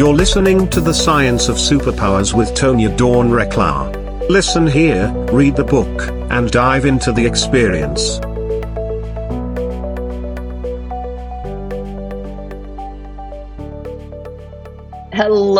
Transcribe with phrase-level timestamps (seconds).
[0.00, 4.30] You're listening to The Science of Superpowers with Tonya Dawn Recla.
[4.30, 8.18] Listen here, read the book, and dive into the experience.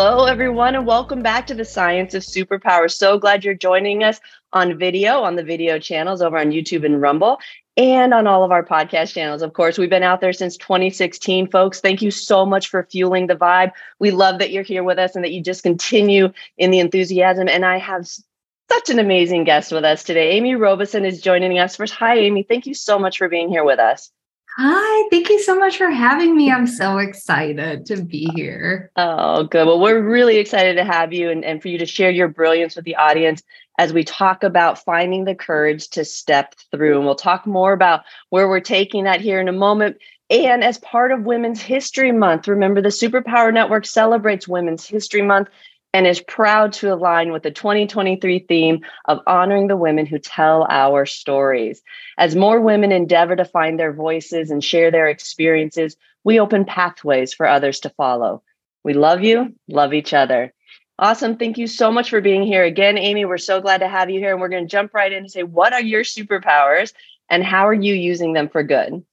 [0.03, 2.89] Hello, everyone, and welcome back to the Science of Superpower.
[2.89, 4.19] So glad you're joining us
[4.51, 7.37] on video on the video channels over on YouTube and Rumble
[7.77, 9.43] and on all of our podcast channels.
[9.43, 11.81] Of course, we've been out there since 2016, folks.
[11.81, 13.73] Thank you so much for fueling the vibe.
[13.99, 17.47] We love that you're here with us and that you just continue in the enthusiasm.
[17.47, 20.31] And I have such an amazing guest with us today.
[20.31, 21.75] Amy Robeson is joining us.
[21.75, 22.41] First, hi, Amy.
[22.41, 24.09] Thank you so much for being here with us.
[24.57, 26.51] Hi, thank you so much for having me.
[26.51, 28.91] I'm so excited to be here.
[28.97, 29.65] Oh, good.
[29.65, 32.75] Well, we're really excited to have you and, and for you to share your brilliance
[32.75, 33.43] with the audience
[33.79, 36.97] as we talk about finding the courage to step through.
[36.97, 39.97] And we'll talk more about where we're taking that here in a moment.
[40.29, 45.47] And as part of Women's History Month, remember the Superpower Network celebrates Women's History Month
[45.93, 50.65] and is proud to align with the 2023 theme of honoring the women who tell
[50.69, 51.81] our stories.
[52.17, 57.33] As more women endeavor to find their voices and share their experiences, we open pathways
[57.33, 58.41] for others to follow.
[58.83, 60.53] We love you, love each other.
[60.97, 61.35] Awesome.
[61.35, 63.25] Thank you so much for being here again, Amy.
[63.25, 64.31] We're so glad to have you here.
[64.31, 66.93] And we're going to jump right in and say, what are your superpowers
[67.29, 69.03] and how are you using them for good?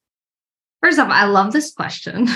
[0.82, 2.28] First off, I love this question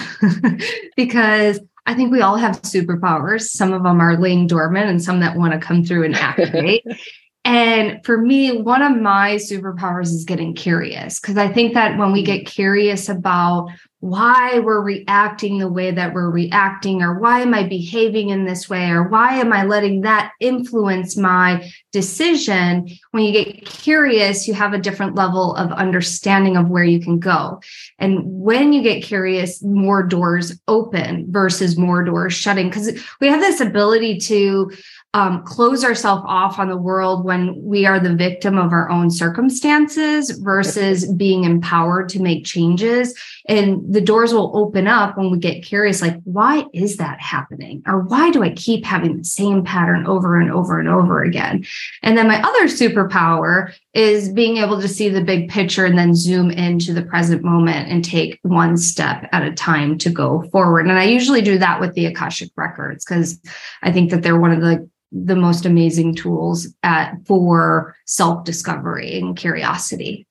[0.96, 3.42] because I think we all have superpowers.
[3.42, 6.84] Some of them are laying dormant and some that want to come through and activate.
[7.44, 12.12] and for me, one of my superpowers is getting curious because I think that when
[12.12, 12.26] we mm.
[12.26, 13.68] get curious about
[13.98, 18.68] why we're reacting the way that we're reacting, or why am I behaving in this
[18.68, 22.88] way, or why am I letting that influence my decision?
[23.12, 27.20] When you get curious, you have a different level of understanding of where you can
[27.20, 27.60] go.
[28.00, 33.40] And when you get curious, more doors open versus more doors shutting, because we have
[33.40, 34.72] this ability to
[35.14, 39.11] um, close ourselves off on the world when we are the victim of our own
[39.11, 43.14] circumstances versus being empowered to make changes.
[43.46, 47.83] And the doors will open up when we get curious, like, why is that happening?
[47.86, 51.67] Or why do I keep having the same pattern over and over and over again?
[52.02, 56.14] And then my other superpower is being able to see the big picture and then
[56.14, 60.86] zoom into the present moment and take one step at a time to go forward.
[60.86, 63.39] And I usually do that with the Akashic records because
[63.83, 69.36] I think that they're one of the the most amazing tools at for self-discovery and
[69.36, 70.27] curiosity.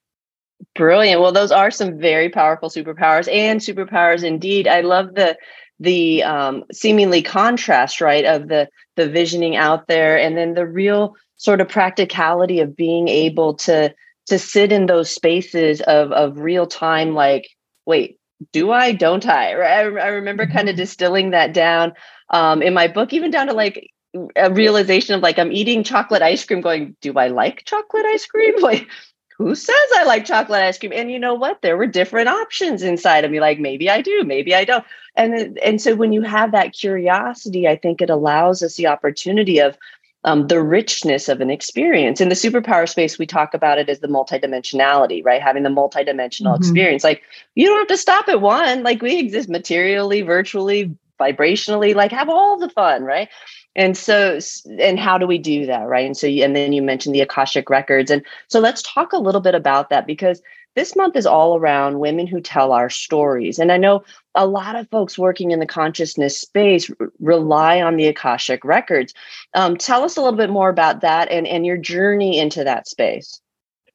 [0.74, 1.22] Brilliant.
[1.22, 4.68] Well, those are some very powerful superpowers and superpowers indeed.
[4.68, 5.38] I love the
[5.80, 11.16] the um, seemingly contrast, right, of the the visioning out there, and then the real
[11.42, 13.92] sort of practicality of being able to
[14.28, 17.16] to sit in those spaces of of real time.
[17.16, 17.50] Like,
[17.88, 18.20] wait,
[18.52, 18.92] do I?
[18.92, 19.56] Don't I?
[19.56, 19.72] Right?
[19.72, 20.56] I, I remember mm-hmm.
[20.56, 21.94] kind of distilling that down
[22.30, 23.90] um, in my book, even down to like
[24.36, 28.26] a realization of like I'm eating chocolate ice cream, going, do I like chocolate ice
[28.28, 28.54] cream?
[28.62, 28.88] Like,
[29.36, 30.94] who says I like chocolate ice cream?
[30.94, 31.64] And you know what?
[31.64, 33.40] There were different options inside of me.
[33.40, 34.86] Like maybe I do, maybe I don't.
[35.16, 39.58] And and so when you have that curiosity, I think it allows us the opportunity
[39.58, 39.76] of
[40.24, 42.22] um, the richness of an experience.
[42.22, 45.42] In the superpower space, we talk about it as the multidimensionality, right?
[45.42, 46.62] Having the multidimensional mm-hmm.
[46.62, 47.04] experience.
[47.04, 47.24] Like
[47.56, 48.84] you don't have to stop at one.
[48.84, 51.96] Like we exist materially, virtually, vibrationally.
[51.96, 53.30] Like have all the fun, right?
[53.76, 54.40] And so
[54.80, 56.06] and how do we do that right?
[56.06, 58.12] And so and then you mentioned the akashic records.
[58.12, 60.42] And so let's talk a little bit about that because
[60.76, 63.60] this month is all around women who tell our stories.
[63.60, 64.04] And i know
[64.36, 66.90] a lot of folks working in the consciousness space
[67.20, 69.14] rely on the akashic records.
[69.54, 72.88] Um, tell us a little bit more about that and and your journey into that
[72.88, 73.42] space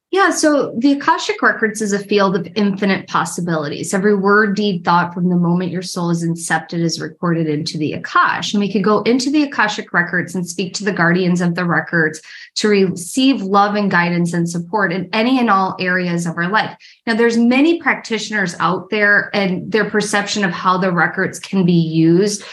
[0.09, 3.93] yeah, so the Akashic Records is a field of infinite possibilities.
[3.93, 7.91] Every word, deed, thought from the moment your soul is incepted is recorded into the
[7.91, 8.53] Akash.
[8.53, 11.65] And we could go into the Akashic Records and speak to the guardians of the
[11.65, 12.21] records
[12.55, 16.77] to receive love and guidance and support in any and all areas of our life.
[17.05, 21.73] Now, there's many practitioners out there, and their perception of how the records can be
[21.73, 22.45] used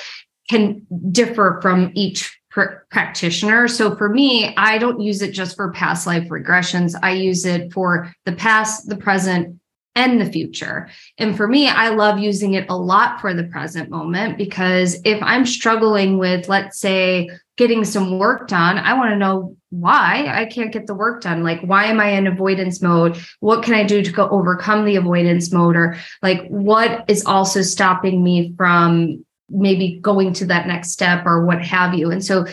[0.51, 3.69] can differ from each pr- practitioner.
[3.69, 6.95] So for me, I don't use it just for past life regressions.
[7.03, 9.61] I use it for the past, the present,
[9.97, 10.89] and the future.
[11.19, 15.23] And for me, I love using it a lot for the present moment because if
[15.23, 20.47] I'm struggling with, let's say, getting some work done, I want to know why I
[20.47, 21.45] can't get the work done.
[21.45, 23.17] Like, why am I in avoidance mode?
[23.39, 25.77] What can I do to go overcome the avoidance mode?
[25.77, 29.25] Or like, what is also stopping me from
[29.55, 32.11] maybe going to that next step or what have you.
[32.11, 32.47] And so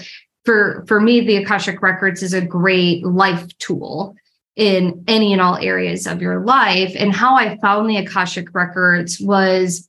[0.45, 4.15] for for me, the Akashic Records is a great life tool
[4.55, 6.93] in any and all areas of your life.
[6.97, 9.87] And how I found the Akashic Records was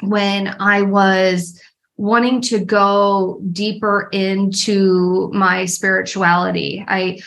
[0.00, 1.60] when I was
[1.96, 6.84] wanting to go deeper into my spirituality.
[6.86, 7.20] I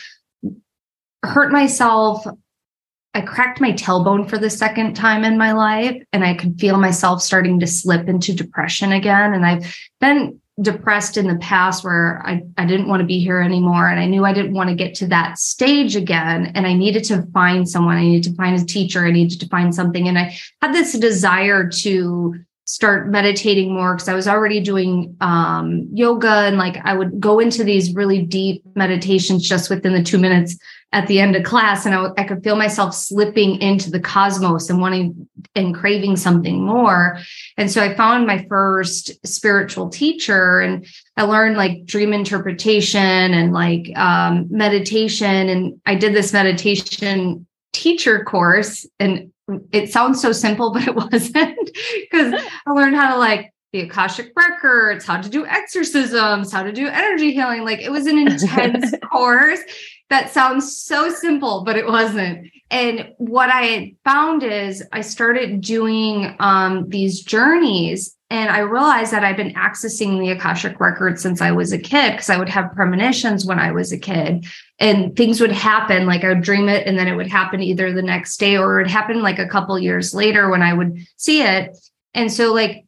[1.22, 2.26] hurt myself.
[3.18, 6.78] I cracked my tailbone for the second time in my life, and I could feel
[6.78, 9.34] myself starting to slip into depression again.
[9.34, 13.40] And I've been depressed in the past where I, I didn't want to be here
[13.40, 13.88] anymore.
[13.88, 16.52] And I knew I didn't want to get to that stage again.
[16.54, 17.96] And I needed to find someone.
[17.96, 19.04] I needed to find a teacher.
[19.04, 20.06] I needed to find something.
[20.06, 22.38] And I had this desire to
[22.68, 27.38] start meditating more because I was already doing um, yoga and like I would go
[27.38, 30.58] into these really deep meditations just within the two minutes
[30.92, 31.86] at the end of class.
[31.86, 36.62] And I, I could feel myself slipping into the cosmos and wanting and craving something
[36.62, 37.18] more.
[37.56, 40.86] And so I found my first spiritual teacher and
[41.16, 45.48] I learned like dream interpretation and like um, meditation.
[45.48, 49.32] And I did this meditation teacher course and
[49.72, 51.70] it sounds so simple, but it wasn't
[52.10, 52.34] because
[52.66, 56.88] I learned how to like the Akashic records, how to do exorcisms, how to do
[56.88, 57.64] energy healing.
[57.64, 59.60] Like it was an intense course
[60.10, 62.48] that sounds so simple, but it wasn't.
[62.70, 69.24] And what I found is I started doing um, these journeys and I realized that
[69.24, 72.74] I've been accessing the Akashic records since I was a kid because I would have
[72.74, 74.46] premonitions when I was a kid
[74.78, 76.04] and things would happen.
[76.06, 78.78] Like I would dream it and then it would happen either the next day or
[78.78, 81.74] it would happen like a couple years later when I would see it.
[82.12, 82.84] And so, like,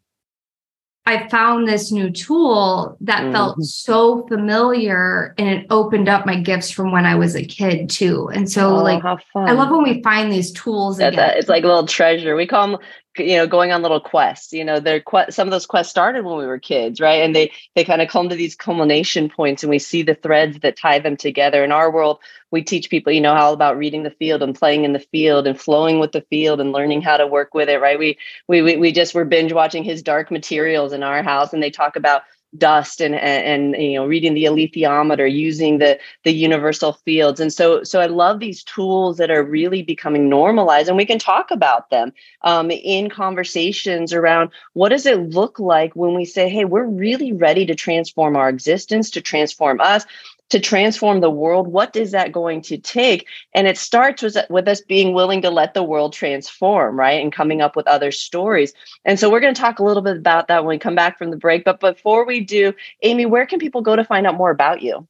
[1.06, 3.32] I found this new tool that mm-hmm.
[3.32, 7.88] felt so familiar and it opened up my gifts from when I was a kid
[7.88, 8.28] too.
[8.28, 9.02] And so oh, like
[9.34, 10.98] I love when we find these tools.
[11.00, 11.32] Again.
[11.36, 12.36] It's like a little treasure.
[12.36, 12.80] We call them
[13.18, 16.24] you know going on little quests you know they're quite some of those quests started
[16.24, 17.22] when we were kids right?
[17.22, 20.60] And they they kind of come to these culmination points and we see the threads
[20.60, 21.64] that tie them together.
[21.64, 22.20] In our world
[22.50, 25.46] we teach people you know all about reading the field and playing in the field
[25.46, 27.98] and flowing with the field and learning how to work with it right?
[27.98, 31.70] We we, we just were binge watching his dark materials in our house and they
[31.70, 32.22] talk about
[32.58, 37.40] dust and, and, and you know reading the alethiometer using the the universal fields.
[37.40, 41.18] And so so i love these tools that are really becoming normalized and we can
[41.18, 42.12] talk about them
[42.42, 47.32] um, in conversations around what does it look like when we say hey we're really
[47.32, 50.04] ready to transform our existence to transform us
[50.50, 54.68] to transform the world what is that going to take and it starts with, with
[54.68, 58.72] us being willing to let the world transform right and coming up with other stories
[59.04, 61.18] and so we're going to talk a little bit about that when we come back
[61.18, 64.36] from the break but before we do amy where can people go to find out
[64.36, 65.06] more about you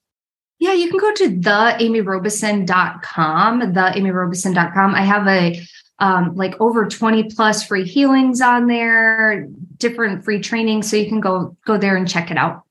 [0.60, 4.94] yeah, you can go to theamyrobeson.com, theamyrobeson.com.
[4.94, 5.58] I have a
[6.00, 9.46] um, like over 20 plus free healings on there,
[9.78, 10.90] different free trainings.
[10.90, 12.64] So you can go go there and check it out.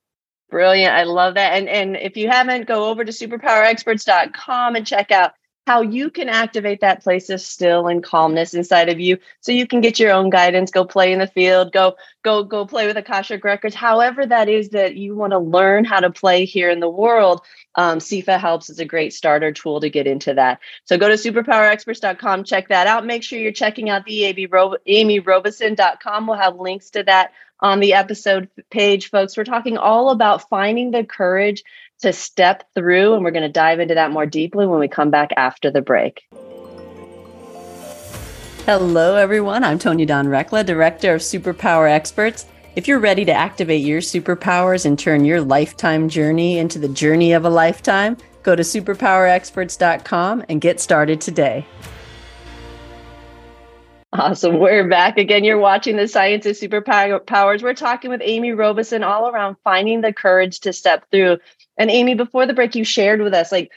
[0.49, 0.93] Brilliant.
[0.93, 1.53] I love that.
[1.53, 5.33] And and if you haven't, go over to superpowerexperts.com and check out
[5.69, 9.67] how you can activate that place of still and calmness inside of you so you
[9.67, 12.97] can get your own guidance go play in the field go go go play with
[12.97, 16.79] akashic records however that is that you want to learn how to play here in
[16.79, 17.41] the world
[17.75, 20.59] um, sifa helps is a great starter tool to get into that.
[20.85, 23.05] So go to superpowerexperts.com check that out.
[23.05, 27.31] Make sure you're checking out the amyrobeson.com we'll have links to that
[27.61, 29.37] on the episode page folks.
[29.37, 31.63] We're talking all about finding the courage
[31.99, 33.13] to step through.
[33.13, 35.81] And we're going to dive into that more deeply when we come back after the
[35.81, 36.23] break.
[38.65, 39.63] Hello, everyone.
[39.63, 42.45] I'm Tonya Dawn Recla, Director of Superpower Experts.
[42.75, 47.33] If you're ready to activate your superpowers and turn your lifetime journey into the journey
[47.33, 51.65] of a lifetime, go to superpowerexperts.com and get started today.
[54.13, 54.59] Awesome.
[54.59, 55.43] We're back again.
[55.43, 57.61] You're watching the Science of Superpowers.
[57.61, 61.37] We're talking with Amy Robeson all around finding the courage to step through
[61.79, 63.71] and Amy, before the break, you shared with us like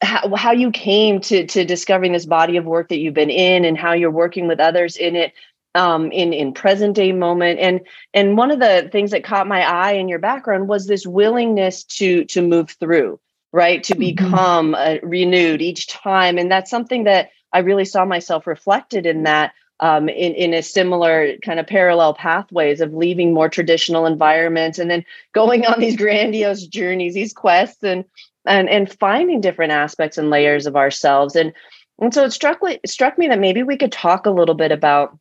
[0.00, 3.64] how, how you came to to discovering this body of work that you've been in
[3.64, 5.34] and how you're working with others in it
[5.74, 7.60] um, in in present day moment.
[7.60, 7.80] And
[8.14, 11.84] and one of the things that caught my eye in your background was this willingness
[11.84, 13.20] to to move through
[13.52, 13.84] right?
[13.84, 14.00] To mm-hmm.
[14.00, 16.38] become uh, renewed each time.
[16.38, 20.62] And that's something that i really saw myself reflected in that um, in, in a
[20.62, 25.96] similar kind of parallel pathways of leaving more traditional environments and then going on these
[25.98, 28.04] grandiose journeys, these quests and
[28.46, 31.34] and and finding different aspects and layers of ourselves.
[31.34, 31.52] And
[31.98, 34.70] and so it struck it struck me that maybe we could talk a little bit
[34.70, 35.18] about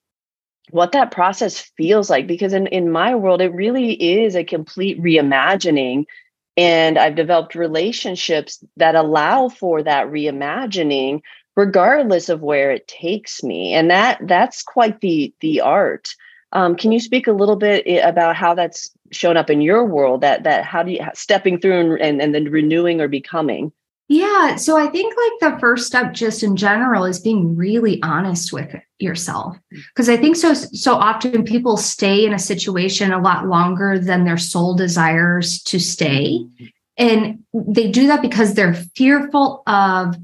[0.69, 5.01] what that process feels like because in, in my world it really is a complete
[5.01, 6.05] reimagining
[6.55, 11.19] and i've developed relationships that allow for that reimagining
[11.55, 16.15] regardless of where it takes me and that that's quite the the art
[16.53, 20.22] um, can you speak a little bit about how that's shown up in your world
[20.22, 23.72] that that how do you stepping through and, and, and then renewing or becoming
[24.12, 24.58] Yeah.
[24.58, 28.75] So I think like the first step just in general is being really honest with
[29.00, 29.58] yourself.
[29.70, 34.25] Because I think so so often people stay in a situation a lot longer than
[34.25, 36.46] their soul desires to stay.
[36.98, 40.17] And they do that because they're fearful of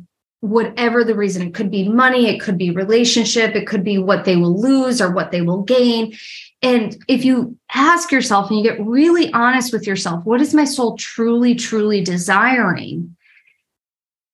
[0.50, 1.42] whatever the reason.
[1.42, 5.02] It could be money, it could be relationship, it could be what they will lose
[5.02, 6.16] or what they will gain.
[6.62, 10.66] And if you ask yourself and you get really honest with yourself, what is my
[10.66, 13.16] soul truly, truly desiring?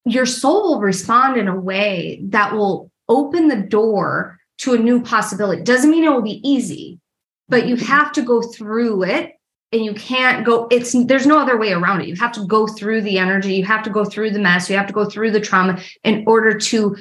[0.05, 5.01] your soul will respond in a way that will open the door to a new
[5.01, 5.61] possibility.
[5.61, 6.99] Doesn't mean it will be easy,
[7.49, 9.33] but you have to go through it
[9.73, 12.07] and you can't go it's there's no other way around it.
[12.07, 14.77] You have to go through the energy, you have to go through the mess, you
[14.77, 16.95] have to go through the trauma in order to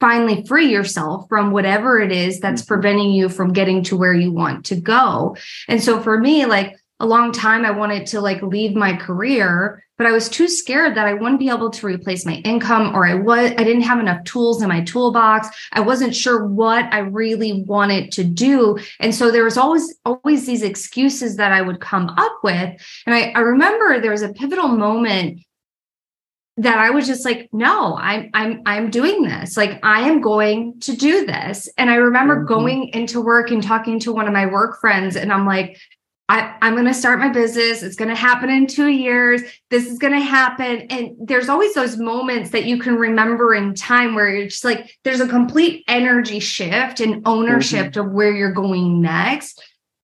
[0.00, 2.74] finally free yourself from whatever it is that's mm-hmm.
[2.74, 5.36] preventing you from getting to where you want to go.
[5.66, 9.82] And so for me like a long time I wanted to like leave my career
[9.98, 13.04] but I was too scared that I wouldn't be able to replace my income or
[13.04, 15.48] I was I didn't have enough tools in my toolbox.
[15.72, 18.78] I wasn't sure what I really wanted to do.
[19.00, 22.80] And so there was always always these excuses that I would come up with.
[23.06, 25.40] And I, I remember there was a pivotal moment
[26.58, 29.56] that I was just like, no, I'm I'm I'm doing this.
[29.56, 31.68] Like I am going to do this.
[31.76, 32.48] And I remember mm-hmm.
[32.48, 35.76] going into work and talking to one of my work friends and I'm like,
[36.30, 37.82] I, am going to start my business.
[37.82, 39.42] It's going to happen in two years.
[39.70, 40.82] This is going to happen.
[40.90, 44.94] And there's always those moments that you can remember in time where you're just like,
[45.04, 48.00] there's a complete energy shift and ownership mm-hmm.
[48.00, 49.62] of where you're going next.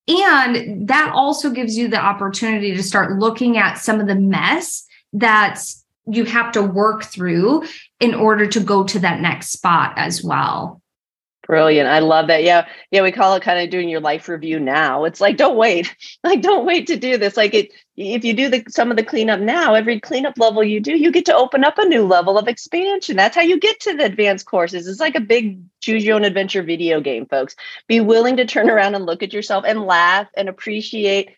[0.08, 4.86] And that also gives you the opportunity to start looking at some of the mess
[5.12, 5.60] that
[6.06, 7.64] you have to work through
[8.00, 10.82] in order to go to that next spot as well.
[11.46, 11.88] Brilliant.
[11.88, 12.42] I love that.
[12.42, 12.66] Yeah.
[12.90, 13.02] Yeah.
[13.02, 15.04] We call it kind of doing your life review now.
[15.04, 15.94] It's like, don't wait.
[16.24, 17.36] Like, don't wait to do this.
[17.36, 20.80] Like it, if you do the some of the cleanup now, every cleanup level you
[20.80, 23.14] do, you get to open up a new level of expansion.
[23.16, 24.86] That's how you get to the advanced courses.
[24.88, 27.56] It's like a big choose your own adventure video game, folks.
[27.88, 31.36] Be willing to turn around and look at yourself and laugh and appreciate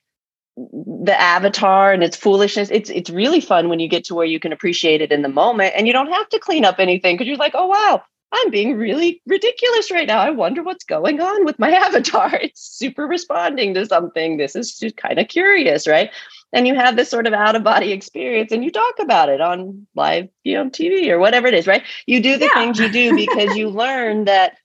[0.57, 2.71] the avatar and its foolishness.
[2.71, 5.29] It's it's really fun when you get to where you can appreciate it in the
[5.29, 8.51] moment and you don't have to clean up anything because you're like, oh wow, I'm
[8.51, 10.19] being really ridiculous right now.
[10.19, 12.35] I wonder what's going on with my avatar.
[12.35, 14.37] It's super responding to something.
[14.37, 16.11] This is just kind of curious, right?
[16.53, 19.41] And you have this sort of out of body experience and you talk about it
[19.41, 21.83] on live, you know, TV or whatever it is, right?
[22.07, 22.55] You do the yeah.
[22.55, 24.57] things you do because you learn that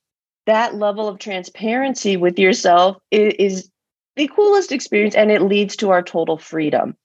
[0.48, 3.70] that level of transparency with yourself is, is
[4.16, 6.96] the coolest experience and it leads to our total freedom,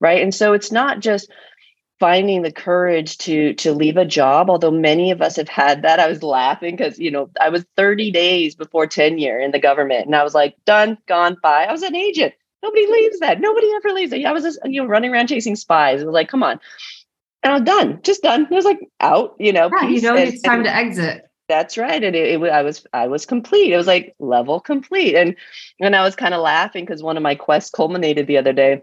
[0.00, 0.22] right?
[0.22, 1.30] And so it's not just
[1.98, 6.00] finding the courage to to leave a job although many of us have had that.
[6.00, 10.06] I was laughing because you know i was 30 days before tenure in the government
[10.06, 11.66] and i was like done gone bye.
[11.68, 12.34] I was an agent.
[12.62, 13.40] Nobody leaves that.
[13.40, 14.24] Nobody ever leaves it.
[14.24, 16.02] I was just you know running around chasing spies.
[16.02, 16.60] It was like come on.
[17.42, 18.00] And i was done.
[18.02, 18.42] Just done.
[18.42, 21.22] It was like out you know yeah, you know and, it's time to exit.
[21.48, 23.72] That's right and it, it, i was i was complete.
[23.72, 25.36] It was like level complete and
[25.80, 28.82] and i was kind of laughing because one of my quests culminated the other day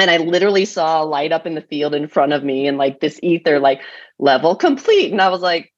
[0.00, 2.78] and I literally saw a light up in the field in front of me and
[2.78, 3.80] like this ether, like
[4.18, 5.12] level complete.
[5.12, 5.72] And I was like,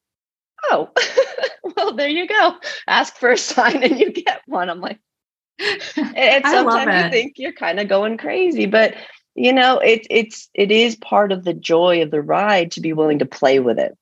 [0.71, 0.91] oh,
[1.77, 2.57] well, there you go.
[2.87, 4.71] Ask for a sign and you get one.
[4.71, 4.99] I'm like,
[5.97, 8.95] and sometimes you think you're kind of going crazy, but
[9.35, 12.93] you know, it's it's it is part of the joy of the ride to be
[12.93, 13.97] willing to play with it.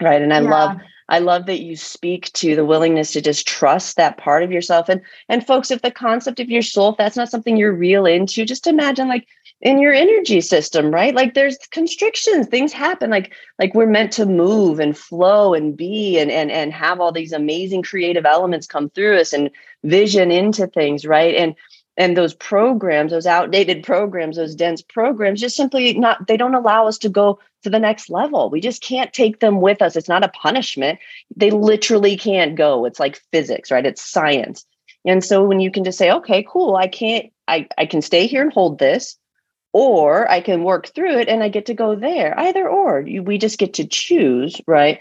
[0.00, 0.20] Right.
[0.20, 0.50] And I yeah.
[0.50, 0.76] love
[1.08, 4.88] I love that you speak to the willingness to just trust that part of yourself.
[4.88, 8.06] And and folks, if the concept of your soul, if that's not something you're real
[8.06, 9.26] into, just imagine like
[9.62, 11.14] in your energy system, right?
[11.14, 13.10] Like there's constrictions, things happen.
[13.10, 17.12] Like like we're meant to move and flow and be and and and have all
[17.12, 19.50] these amazing creative elements come through us and
[19.82, 21.34] vision into things, right?
[21.34, 21.54] And
[21.96, 26.86] and those programs those outdated programs those dense programs just simply not they don't allow
[26.86, 28.50] us to go to the next level.
[28.50, 29.96] We just can't take them with us.
[29.96, 30.98] It's not a punishment.
[31.34, 32.84] They literally can't go.
[32.84, 33.86] It's like physics right?
[33.86, 34.66] It's science.
[35.06, 36.76] And so when you can just say okay cool.
[36.76, 39.16] I can't i, I can stay here and hold this
[39.72, 42.38] or i can work through it and i get to go there.
[42.38, 44.98] Either or we just get to choose right?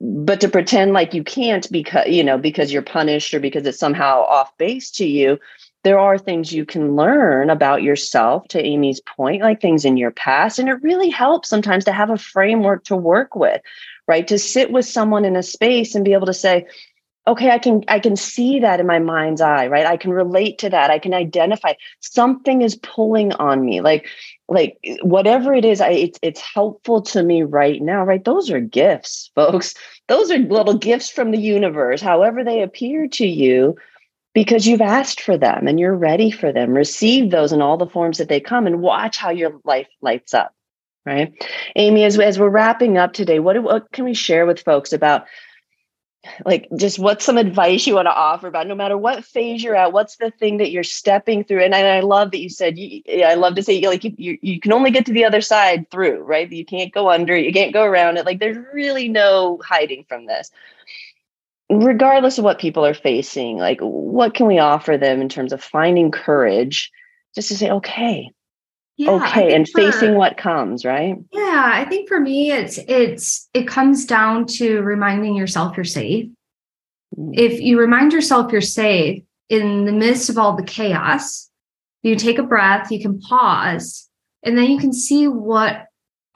[0.00, 3.78] But to pretend like you can't because you know because you're punished or because it's
[3.78, 5.38] somehow off base to you
[5.82, 10.10] there are things you can learn about yourself to amy's point like things in your
[10.10, 13.60] past and it really helps sometimes to have a framework to work with
[14.06, 14.26] right?
[14.28, 16.66] To sit with someone in a space and be able to say
[17.26, 20.58] okay i can i can see that in my mind's eye right i can relate
[20.58, 24.06] to that i can identify something is pulling on me like
[24.48, 28.60] like whatever it is I, it's it's helpful to me right now right those are
[28.60, 29.74] gifts folks
[30.08, 33.76] those are little gifts from the universe however they appear to you
[34.34, 36.74] because you've asked for them and you're ready for them.
[36.74, 40.34] Receive those in all the forms that they come and watch how your life lights
[40.34, 40.52] up.
[41.06, 41.32] right?
[41.76, 45.26] Amy, as, as we're wrapping up today, what, what can we share with folks about
[46.44, 49.76] like just what's some advice you want to offer about no matter what phase you're
[49.76, 51.62] at what's the thing that you're stepping through?
[51.62, 54.38] And i, I love that you said you, i love to say like you, you,
[54.42, 56.50] you can only get to the other side through right?
[56.50, 58.26] You can't go under you can't go around it.
[58.26, 60.50] Like there's really no hiding from this.
[61.70, 65.62] Regardless of what people are facing like what can we offer them in terms of
[65.62, 66.90] finding courage
[67.34, 68.30] just to say okay
[68.96, 71.16] yeah, okay and for, facing what comes right?
[71.32, 76.26] Yeah i think for me it's it's it comes down to reminding yourself you're safe.
[77.18, 77.32] Mm.
[77.34, 81.50] if you remind yourself you're safe in the midst of all the chaos
[82.02, 84.08] you take a breath you can pause
[84.42, 85.86] and then you can see what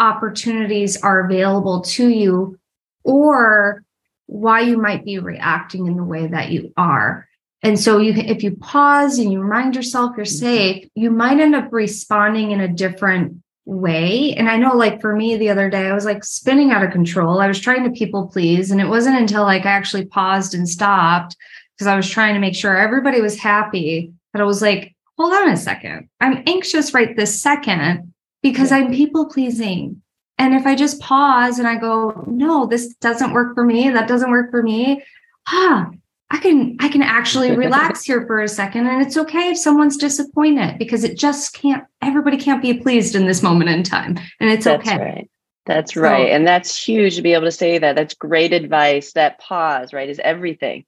[0.00, 2.58] opportunities are available to you
[3.04, 3.84] or
[4.26, 7.27] why you might be reacting in the way that you are
[7.62, 10.46] and so you if you pause and you remind yourself you're mm-hmm.
[10.46, 14.32] safe, you might end up responding in a different way.
[14.34, 16.92] And I know like for me the other day, I was like spinning out of
[16.92, 17.40] control.
[17.40, 18.70] I was trying to people please.
[18.70, 21.36] And it wasn't until like I actually paused and stopped
[21.74, 25.32] because I was trying to make sure everybody was happy that I was like, hold
[25.32, 26.08] on a second.
[26.20, 30.00] I'm anxious right this second because I'm people pleasing.
[30.38, 34.08] And if I just pause and I go, no, this doesn't work for me, that
[34.08, 35.02] doesn't work for me,
[35.48, 35.90] ah,
[36.30, 39.97] I can I can actually relax here for a second and it's okay if someone's
[39.97, 44.50] disappointed because it just can't everybody can't be pleased in this moment in time and
[44.50, 44.99] it's that's okay.
[44.99, 45.30] Right.
[45.68, 46.30] That's so, right.
[46.30, 47.94] And that's huge to be able to say that.
[47.94, 49.12] That's great advice.
[49.12, 50.85] That pause, right, is everything.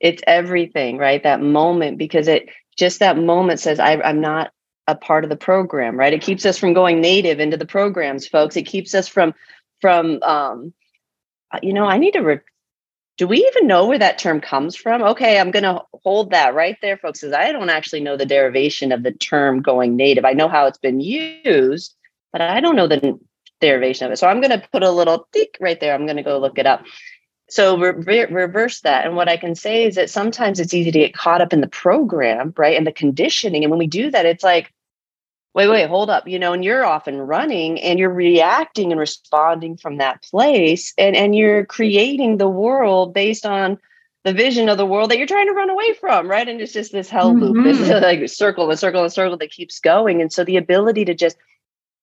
[0.00, 1.22] It's everything, right?
[1.22, 4.52] That moment because it just that moment says I I'm not
[4.88, 6.12] a part of the program, right?
[6.12, 8.56] It keeps us from going native into the programs, folks.
[8.56, 9.34] It keeps us from
[9.80, 10.72] from um
[11.62, 12.40] you know, I need to re-
[13.18, 15.02] do we even know where that term comes from?
[15.02, 18.24] Okay, I'm going to hold that right there, folks, because I don't actually know the
[18.24, 20.24] derivation of the term going native.
[20.24, 21.94] I know how it's been used,
[22.32, 23.18] but I don't know the
[23.60, 24.18] derivation of it.
[24.18, 25.94] So I'm going to put a little tick right there.
[25.94, 26.84] I'm going to go look it up.
[27.50, 29.04] So re- reverse that.
[29.04, 31.60] And what I can say is that sometimes it's easy to get caught up in
[31.60, 32.76] the program, right?
[32.76, 33.64] And the conditioning.
[33.64, 34.72] And when we do that, it's like,
[35.54, 39.00] wait, wait, hold up, you know, and you're off and running and you're reacting and
[39.00, 43.78] responding from that place and and you're creating the world based on
[44.24, 46.48] the vision of the world that you're trying to run away from, right?
[46.48, 47.64] And it's just this hell loop, mm-hmm.
[47.64, 50.20] this like circle and circle and circle that keeps going.
[50.20, 51.36] And so the ability to just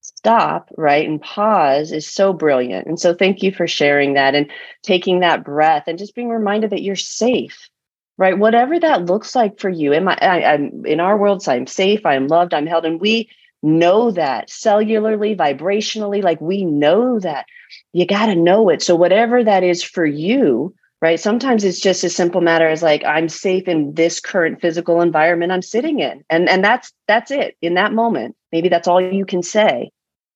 [0.01, 2.87] stop, right, and pause is so brilliant.
[2.87, 4.49] And so thank you for sharing that and
[4.81, 7.69] taking that breath and just being reminded that you're safe
[8.17, 8.37] right?
[8.37, 9.93] Whatever that looks like for you.
[9.93, 12.99] In my I, am in our world so i'm safe i'm loved i'm held and
[12.99, 13.29] we
[13.63, 17.45] know that cellularly vibrationally like we know that
[17.93, 18.81] you got to know it.
[18.81, 21.19] So whatever that is for you right?
[21.19, 25.51] Sometimes it's just a simple matter as like i'm safe in this current physical environment
[25.51, 26.23] i'm sitting in.
[26.29, 28.35] And and that's that's it in that moment.
[28.51, 29.91] Maybe that's all you can say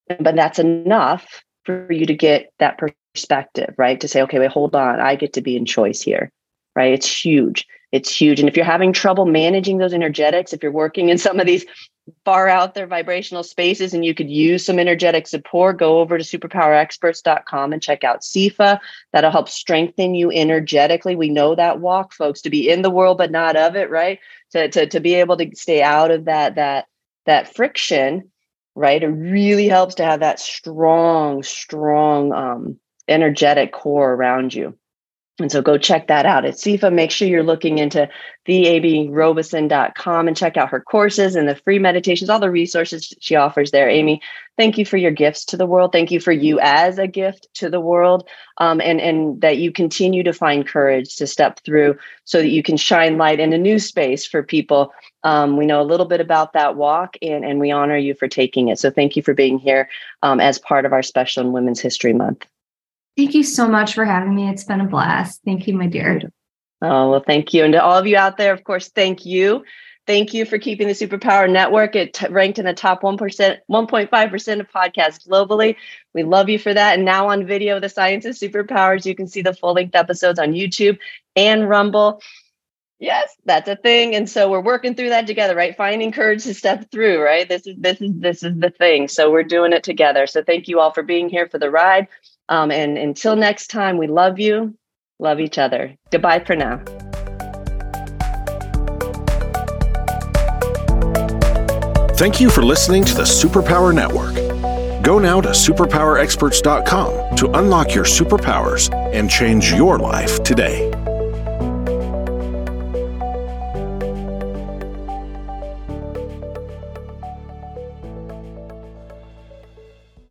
[0.07, 4.01] but that's enough for you to get that perspective right?
[4.01, 4.99] To say okay wait hold on.
[4.99, 6.31] I get to be in choice here
[6.75, 6.93] right?
[6.93, 7.67] It's huge.
[7.91, 8.39] It's huge.
[8.39, 11.65] And if you're having trouble managing those energetics, if you're working in some of these
[12.25, 16.23] far out there vibrational spaces and you could use some energetic support, go over to
[16.23, 18.79] superpowerexperts.com and check out SIFA.
[19.11, 21.15] That'll help strengthen you energetically.
[21.15, 24.19] We know that walk, folks, to be in the world but not of it, right?
[24.51, 26.87] To, to, to be able to stay out of that that
[27.25, 28.31] that friction,
[28.75, 29.03] right?
[29.03, 34.75] It really helps to have that strong, strong um, energetic core around you.
[35.39, 36.93] And so go check that out at SIFA.
[36.93, 38.09] Make sure you're looking into
[38.47, 43.71] theamyrobeson.com and check out her courses and the free meditations, all the resources she offers
[43.71, 43.89] there.
[43.89, 44.21] Amy,
[44.57, 45.91] thank you for your gifts to the world.
[45.91, 48.27] Thank you for you as a gift to the world.
[48.57, 52.63] Um, and, and that you continue to find courage to step through so that you
[52.63, 54.93] can shine light in a new space for people.
[55.23, 58.27] Um, we know a little bit about that walk and, and we honor you for
[58.27, 58.79] taking it.
[58.79, 59.89] So thank you for being here
[60.23, 62.45] um, as part of our special in Women's History Month.
[63.19, 64.47] Thank you so much for having me.
[64.47, 65.41] It's been a blast.
[65.43, 66.21] Thank you, my dear.
[66.81, 67.65] Oh, well, thank you.
[67.65, 69.65] And to all of you out there, of course, thank you.
[70.07, 71.97] Thank you for keeping the Superpower Network.
[71.97, 75.75] It t- ranked in the top 1%, 1.5% of podcasts globally.
[76.13, 76.95] We love you for that.
[76.95, 80.39] And now on video, The Science of Superpowers, you can see the full length episodes
[80.39, 80.97] on YouTube
[81.35, 82.21] and Rumble.
[82.99, 84.15] Yes, that's a thing.
[84.15, 85.75] And so we're working through that together, right?
[85.75, 87.49] Finding courage to step through, right?
[87.49, 89.09] This is this is this is the thing.
[89.09, 90.25] So we're doing it together.
[90.25, 92.07] So thank you all for being here for the ride.
[92.49, 94.75] Um, and until next time, we love you,
[95.19, 95.95] love each other.
[96.11, 96.81] Goodbye for now.
[102.17, 104.35] Thank you for listening to the Superpower Network.
[105.01, 110.91] Go now to superpowerexperts.com to unlock your superpowers and change your life today.